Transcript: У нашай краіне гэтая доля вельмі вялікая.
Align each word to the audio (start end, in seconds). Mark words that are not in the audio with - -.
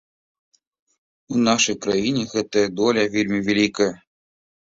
У 1.33 1.41
нашай 1.47 1.75
краіне 1.87 2.23
гэтая 2.33 2.65
доля 2.81 3.03
вельмі 3.19 3.39
вялікая. 3.53 3.91